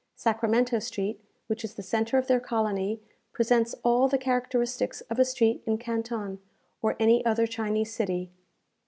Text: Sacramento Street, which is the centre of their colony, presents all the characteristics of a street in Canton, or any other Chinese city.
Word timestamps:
Sacramento 0.15 0.79
Street, 0.79 1.23
which 1.45 1.63
is 1.63 1.75
the 1.75 1.83
centre 1.83 2.17
of 2.17 2.25
their 2.25 2.39
colony, 2.39 2.99
presents 3.33 3.75
all 3.83 4.07
the 4.07 4.17
characteristics 4.17 5.01
of 5.11 5.19
a 5.19 5.23
street 5.25 5.61
in 5.67 5.77
Canton, 5.77 6.39
or 6.81 6.95
any 6.99 7.23
other 7.23 7.45
Chinese 7.45 7.93
city. 7.93 8.31